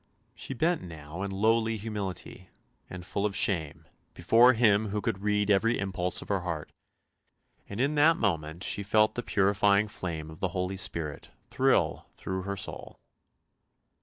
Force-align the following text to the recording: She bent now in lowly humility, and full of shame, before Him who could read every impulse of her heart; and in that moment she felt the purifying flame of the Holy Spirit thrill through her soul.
She 0.33 0.55
bent 0.55 0.81
now 0.81 1.21
in 1.21 1.29
lowly 1.29 1.77
humility, 1.77 2.49
and 2.89 3.05
full 3.05 3.23
of 3.23 3.35
shame, 3.35 3.85
before 4.15 4.53
Him 4.53 4.87
who 4.87 4.99
could 4.99 5.19
read 5.21 5.51
every 5.51 5.77
impulse 5.77 6.23
of 6.23 6.27
her 6.29 6.39
heart; 6.39 6.71
and 7.69 7.79
in 7.79 7.93
that 7.93 8.17
moment 8.17 8.63
she 8.63 8.81
felt 8.81 9.13
the 9.13 9.21
purifying 9.21 9.87
flame 9.87 10.31
of 10.31 10.39
the 10.39 10.47
Holy 10.57 10.75
Spirit 10.77 11.29
thrill 11.51 12.07
through 12.17 12.41
her 12.49 12.57
soul. 12.57 12.97